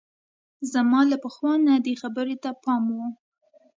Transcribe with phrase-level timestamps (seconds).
[0.71, 3.05] زما له پخوا نه دې خبرې ته پام وو.